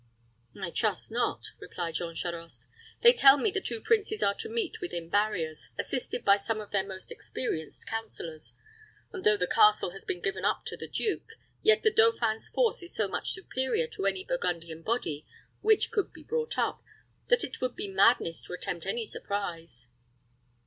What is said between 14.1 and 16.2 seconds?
Burgundian body which could